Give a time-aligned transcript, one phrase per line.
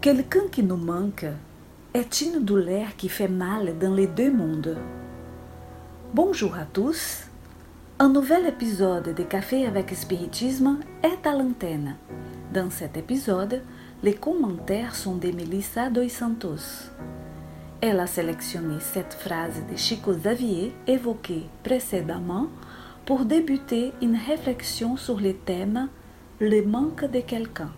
[0.00, 1.26] Quelqu'un qui nous manque
[1.92, 4.78] est une douleur qui fait mal dans les deux mondes?
[6.14, 7.24] Bonjour à tous.
[7.98, 11.96] Un nouvel épisode de Café avec Spiritisme est à l'antenne.
[12.50, 13.60] Dans cet épisode,
[14.02, 16.88] les commentaires sont de Melissa Dos Santos.
[17.82, 22.46] Elle a sélectionné cette phrase de Chico Xavier évoquée précédemment
[23.04, 25.90] pour débuter une réflexion sur le thème
[26.40, 27.72] Le manque de quelqu'un.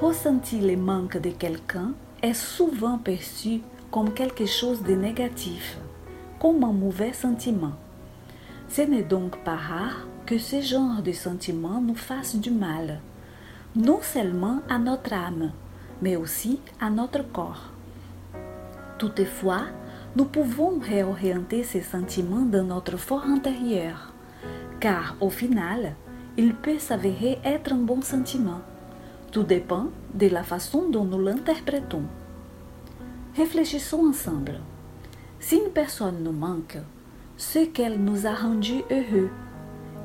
[0.00, 3.60] Ressentir le manque de quelqu'un est souvent perçu
[3.90, 5.76] comme quelque chose de négatif,
[6.38, 7.72] comme un mauvais sentiment.
[8.70, 13.00] Ce n'est donc pas rare que ce genre de sentiment nous fasse du mal,
[13.76, 15.50] non seulement à notre âme,
[16.00, 17.70] mais aussi à notre corps.
[18.98, 19.66] Toutefois,
[20.16, 24.14] nous pouvons réorienter ces sentiments dans notre fort intérieur,
[24.80, 25.92] car au final,
[26.38, 28.62] il peut s'avérer être un bon sentiment.
[29.30, 32.02] Tout dépend de la façon dont nous l'interprétons.
[33.36, 34.58] Réfléchissons ensemble.
[35.38, 36.78] Si une personne nous manque,
[37.36, 39.30] c'est qu'elle nous a rendus heureux.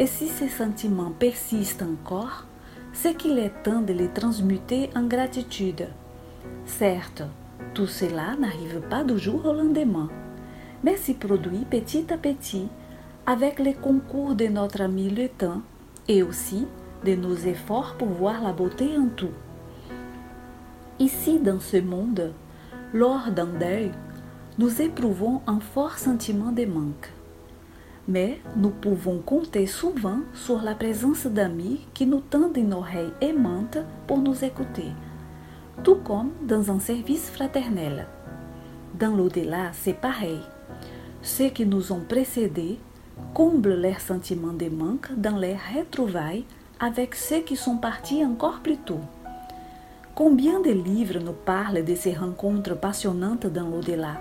[0.00, 2.46] Et si ces sentiments persistent encore,
[2.92, 5.86] c'est qu'il est temps de les transmuter en gratitude.
[6.66, 7.22] Certes,
[7.74, 10.08] tout cela n'arrive pas du jour au lendemain,
[10.82, 12.66] mais s'y produit petit à petit
[13.24, 15.62] avec le concours de notre ami le temps
[16.08, 16.66] et aussi
[17.04, 19.34] de nos efforts pour voir la beauté en tout.
[20.98, 22.32] Ici, dans ce monde,
[22.92, 23.90] lors d'un deuil,
[24.58, 27.10] nous éprouvons un fort sentiment de manque.
[28.06, 33.78] Mais nous pouvons compter souvent sur la présence d'amis qui nous tendent une oreille aimante
[34.06, 34.92] pour nous écouter,
[35.82, 38.06] tout comme dans un service fraternel.
[38.98, 40.40] Dans l'au-delà, c'est pareil.
[41.22, 42.78] Ceux qui nous ont précédés
[43.34, 46.44] comblent leurs sentiments de manque dans les retrouvailles
[46.82, 49.00] avec ceux qui sont partis encore plus tôt.
[50.16, 54.20] Combien de livres nous parlent de ces rencontres passionnantes dans l'au-delà?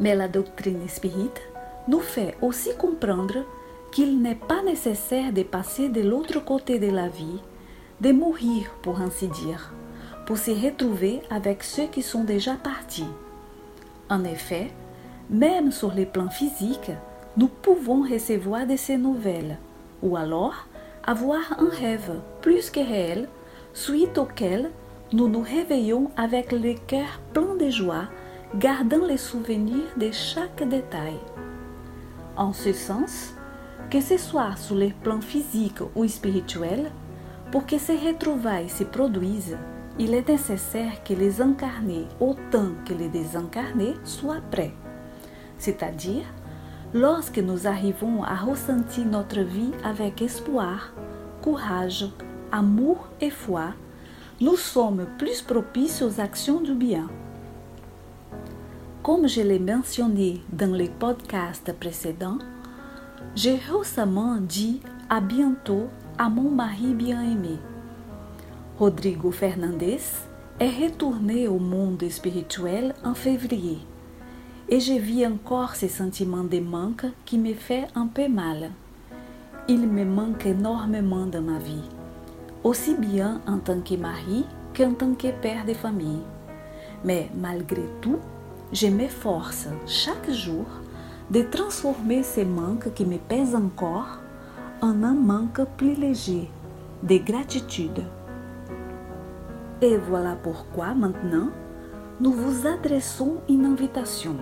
[0.00, 1.42] Mais la doctrine spirite
[1.86, 3.44] nous fait aussi comprendre
[3.92, 7.40] qu'il n'est pas nécessaire de passer de l'autre côté de la vie,
[8.00, 9.74] de mourir pour ainsi dire,
[10.24, 13.12] pour se retrouver avec ceux qui sont déjà partis.
[14.08, 14.70] En effet,
[15.28, 16.92] même sur les plans physiques,
[17.36, 19.58] nous pouvons recevoir de ces nouvelles,
[20.02, 20.66] ou alors
[21.06, 23.28] avoir un rêve plus que réel,
[23.72, 24.70] suite auquel
[25.12, 28.08] nous nous réveillons avec le cœur plein de joie,
[28.56, 31.18] gardant les souvenirs de chaque détail.
[32.36, 33.34] En ce sens,
[33.88, 36.90] que ce soit sur les plans physiques ou spirituels,
[37.52, 39.56] pour que ces retrouvailles se produisent,
[39.98, 44.74] il est nécessaire que les incarnés autant que les désincarnés soient prêts,
[45.56, 46.24] c'est-à-dire
[46.96, 50.94] lorsque nous arrivons à ressentir notre vie avec espoir,
[51.42, 52.06] courage,
[52.50, 53.74] amour et foi,
[54.40, 57.08] nous sommes plus propices aux actions du bien.
[59.02, 62.38] Comme je l'ai mentionné dans les podcasts précédents,
[63.34, 64.80] j'ai récemment dit
[65.10, 67.58] à bientôt à mon mari bien-aimé.
[68.78, 69.82] Rodrigo Fernandes
[70.60, 73.78] est retourné au monde spirituel en février
[74.68, 78.70] et je vis encore ce sentiment de manque qui me fait un peu mal.
[79.68, 81.88] Il me manque énormément dans ma vie,
[82.64, 84.44] aussi bien en tant que mari
[84.76, 86.22] qu'en tant que père de famille.
[87.04, 88.18] Mais malgré tout,
[88.72, 90.66] je m'efforce chaque jour
[91.30, 94.18] de transformer ces manques qui me pèsent encore
[94.80, 96.50] en un manque plus léger
[97.02, 98.02] de gratitude.
[99.80, 101.50] Et voilà pourquoi maintenant
[102.20, 104.36] nous vous adressons une invitation.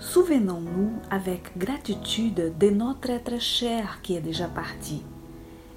[0.00, 5.02] Souvenons-nous avec gratitude de notre être cher qui est déjà parti.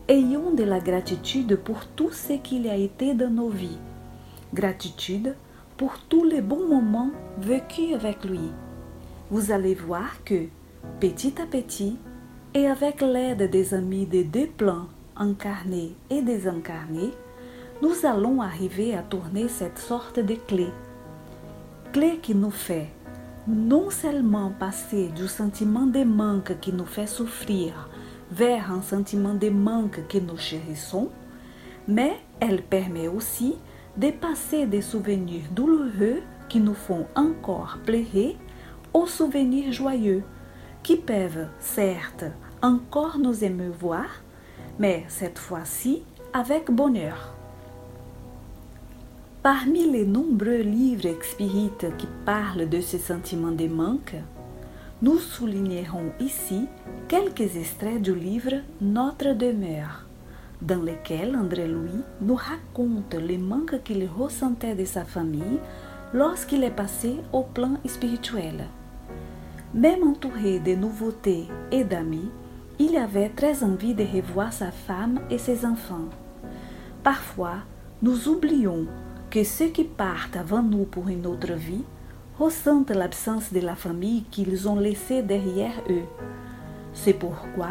[0.08, 3.80] Ayons de la gratitude pour tout ce qu'il a été dans nos vies.
[4.54, 5.36] Gratitude
[5.76, 7.10] pour tous les bons moments
[7.40, 8.52] vécus avec lui.
[9.32, 10.46] Vous allez voir que,
[11.00, 11.98] petit à petit,
[12.54, 14.86] et avec l'aide des amis des deux plans,
[15.16, 17.12] incarnés et désincarnés,
[17.82, 20.68] nous allons arriver à tourner cette sorte de clé.
[21.92, 22.90] Clé qui nous fait
[23.48, 27.90] non seulement passer du sentiment de manque qui nous fait souffrir
[28.32, 31.10] vers un sentiment de manque que nous chérissons,
[31.88, 33.56] mais elle permet aussi
[33.98, 38.38] de passer des souvenirs douloureux qui nous font encore pleurer
[38.94, 40.24] aux souvenirs joyeux
[40.84, 42.26] qui peuvent certes
[42.62, 44.06] encore nous émeuvoir,
[44.80, 46.04] mais cette fois-ci
[46.34, 47.41] avec bonheur.
[49.44, 54.14] Parmi les nombreux livres spirites qui parlent de ce sentiment de manque,
[55.02, 56.68] nous soulignerons ici
[57.08, 60.06] quelques extraits du livre Notre demeure,
[60.62, 65.58] dans lesquels André Louis nous raconte les manques qu'il ressentait de sa famille
[66.14, 68.68] lorsqu'il est passé au plan spirituel.
[69.74, 72.30] Même entouré de nouveautés et d'amis,
[72.78, 76.10] il avait très envie de revoir sa femme et ses enfants.
[77.04, 77.56] Parfois,
[78.04, 78.86] nous oublions
[79.32, 81.86] que ceux qui partent avant nous pour une autre vie
[82.38, 86.04] ressentent l'absence de la famille qu'ils ont laissée derrière eux.
[86.94, 87.70] C'est pourquoi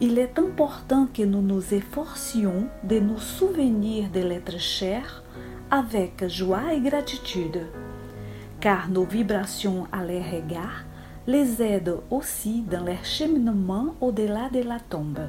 [0.00, 5.24] il est important que nous nous efforcions de nous souvenir de l'être cher
[5.70, 7.66] avec joie et gratitude,
[8.60, 10.84] car nos vibrations à leur égard
[11.26, 15.20] les aident aussi dans leur cheminement au-delà de la tombe.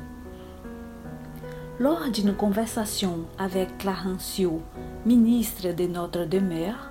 [1.80, 4.62] Lors d'une conversation avec Clarencio,
[5.06, 6.90] ministre de notre demeure,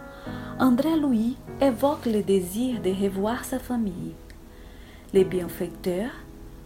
[0.58, 4.14] André Louis évoque le désir de revoir sa famille.
[5.12, 6.12] Les bienfaiteurs,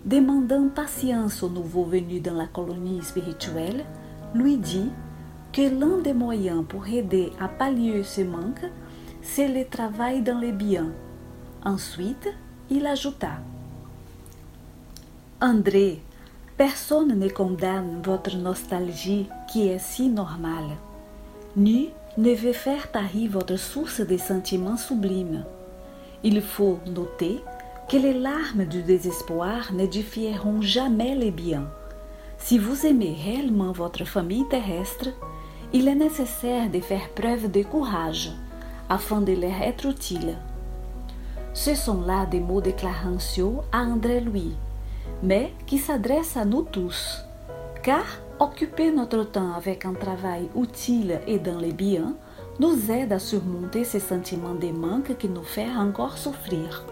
[0.04, 3.84] demandant patience au nouveau venu dans la colonie spirituelle,
[4.34, 4.90] lui dit
[5.52, 8.70] que l'un des moyens pour aider à pallier ce manque,
[9.20, 10.92] c'est le travail dans les biens.
[11.64, 12.28] Ensuite,
[12.70, 13.40] il ajouta
[15.40, 16.00] André,
[16.56, 20.76] personne ne condamne votre nostalgie qui est si normale.
[21.56, 25.44] Ni ne veut faire tarir votre source de sentiments sublimes.
[26.22, 27.40] Il faut noter
[27.88, 31.68] que les larmes du désespoir n'édifieront jamais les biens.
[32.38, 35.08] Si vous aimez réellement votre famille terrestre,
[35.72, 38.30] il est nécessaire de faire preuve de courage
[38.88, 40.36] afin de leur être utile.
[41.54, 42.72] Ce sont là des mots de
[43.72, 44.54] à André Louis,
[45.22, 47.24] mais qui s'adressent à nous tous,
[47.82, 48.04] car
[48.40, 52.14] occuper notre temps avec un travail utile et dans les biens
[52.58, 56.84] nous aide à surmonter ces sentiments de manque qui nous font encore souffrir.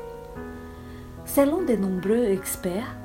[1.26, 2.96] Selon de nombreux experts,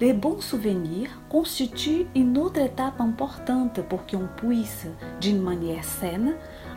[0.00, 4.86] les bons souvenirs constituent une autre étape importante pour qu'on puisse,
[5.20, 6.34] d'une manière saine,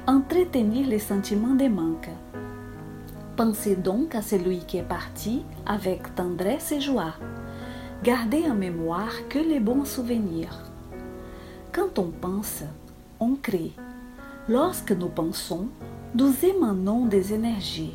[0.07, 2.09] entretenir les sentiments de manque.
[3.37, 7.13] Pensez donc à celui qui est parti avec tendresse et joie.
[8.03, 10.59] Gardez en mémoire que les bons souvenirs.
[11.71, 12.63] Quand on pense,
[13.21, 13.71] on crée.
[14.49, 15.67] Lorsque nous pensons,
[16.13, 17.93] nous émanons des énergies.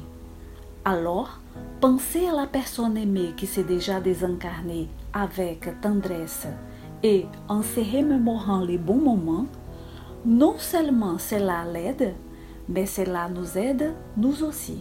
[0.83, 1.41] Alors,
[1.83, 6.47] pensez à la personne aimée qui s'est déjà désincarnée avec tendresse
[7.03, 9.47] et en se remémorant les bons moments,
[10.25, 12.15] non seulement cela l'aide,
[12.67, 14.79] mais cela nous aide nous aussi.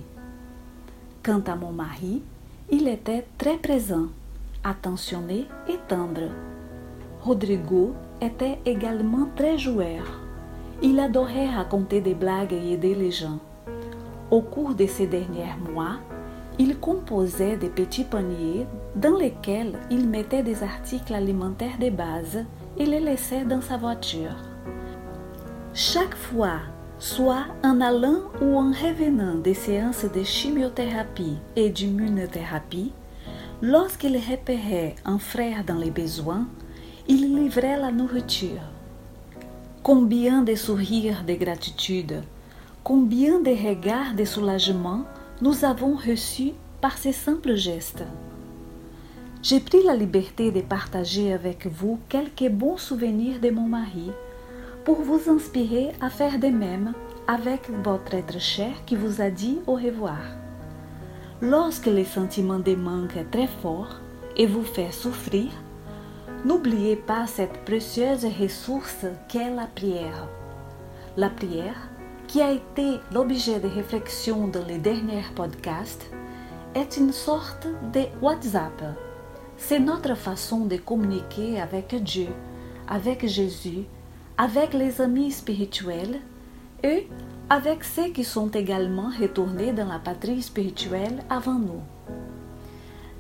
[1.22, 2.22] Quant à mon mari,
[2.72, 4.08] il était très présent,
[4.64, 6.30] attentionné et tendre.
[7.22, 10.22] Rodrigo était également très joueur.
[10.82, 13.40] Il adorait raconter des blagues et aider les gens.
[14.30, 15.98] Au cours de ces derniers mois,
[16.60, 18.66] il composait des petits paniers
[18.96, 22.46] dans lesquels il mettait des articles alimentaires de base
[22.78, 24.36] et les laissait dans sa voiture.
[25.74, 26.60] Chaque fois
[27.00, 32.92] soit en allant ou en revenant des séances de chimiothérapie et d'immunothérapie,
[33.62, 36.48] lorsqu'il repérait un frère dans les besoins,
[37.08, 38.62] il livrait la nourriture.
[39.84, 42.22] Combien de sourires de gratitude,
[42.84, 45.04] combien de regards de soulagement
[45.42, 48.04] nous avons reçus par ces simples gestes.
[49.42, 54.12] J'ai pris la liberté de partager avec vous quelques bons souvenirs de mon mari
[54.84, 56.94] pour vous inspirer à faire de même
[57.28, 60.18] avec votre être cher qui vous a dit au revoir.
[61.42, 63.98] Lorsque le sentiment de manque est très fort
[64.36, 65.52] et vous fait souffrir,
[66.46, 70.28] n'oubliez pas cette précieuse ressource qu'est la prière.
[71.16, 71.90] La prière,
[72.28, 76.10] qui a été l'objet de réflexion dans les derniers podcasts,
[76.76, 78.84] est une sorte de WhatsApp.
[79.58, 82.28] C'est notre façon de communiquer avec Dieu,
[82.88, 83.86] avec Jésus
[84.38, 86.20] avec les amis spirituels
[86.84, 87.08] et
[87.50, 91.82] avec ceux qui sont également retournés dans la patrie spirituelle avant nous.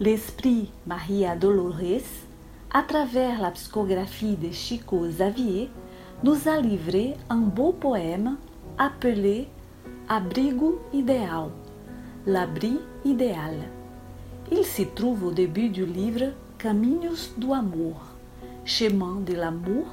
[0.02, 2.26] L'esprit Maria Dolores,
[2.74, 5.70] à travers la psychographie de Chico Xavier,
[6.24, 8.36] nous a livré un beau poème
[8.78, 9.48] appelé
[10.10, 11.50] Abrigo idéal,
[12.26, 13.56] l'abri idéal.
[14.52, 18.02] Il se trouve au début du livre Caminhos do Amor,
[18.66, 19.86] chemin de l'amour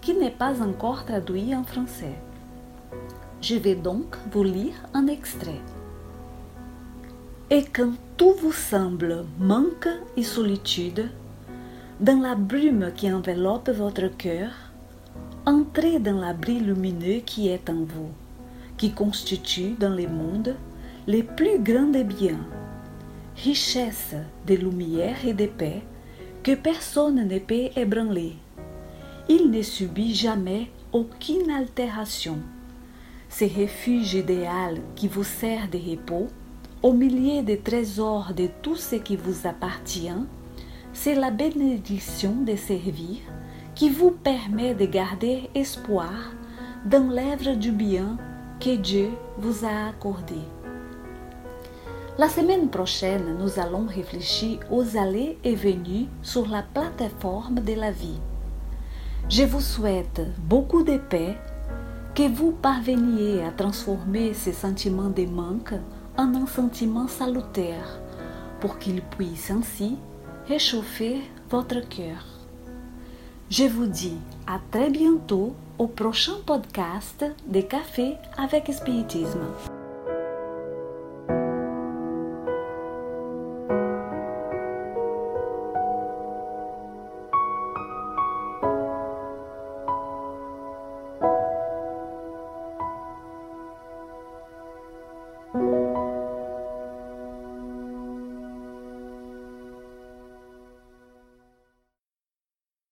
[0.00, 2.16] qui n'est pas encore traduit en français.
[3.40, 5.60] Je vais donc vous lire un extrait.
[7.50, 11.10] Et quand tout vous semble manque et solitude,
[12.00, 14.50] dans la brume qui enveloppe votre cœur,
[15.44, 18.10] entrez dans l'abri lumineux qui est en vous,
[18.76, 20.56] qui constitue dans le monde
[21.06, 22.44] les plus grands des biens,
[23.36, 24.14] richesse
[24.46, 25.82] de lumière et de paix
[26.42, 28.36] que personne ne peut ébranler
[29.28, 32.38] il ne subit jamais aucune altération.
[33.38, 36.28] Ce refuge idéal qui vous sert de repos,
[36.82, 40.24] au milieu des trésors de tout ce qui vous appartient,
[40.94, 43.18] c'est la bénédiction de servir
[43.74, 46.32] qui vous permet de garder espoir
[46.86, 48.16] dans l'œuvre du bien
[48.58, 50.40] que Dieu vous a accordé.
[52.16, 57.90] La semaine prochaine, nous allons réfléchir aux allées et venues sur la plateforme de la
[57.90, 58.18] vie.
[59.28, 61.36] Je vous souhaite beaucoup de paix,
[62.16, 65.74] que vous parveniez à transformer ces sentiments de manque
[66.16, 68.00] en un sentiment salutaire,
[68.58, 69.98] pour qu'il puisse ainsi
[70.48, 71.20] réchauffer
[71.50, 72.24] votre cœur?
[73.50, 79.75] Je vous dis à très bientôt au prochain podcast de Café avec Spiritisme.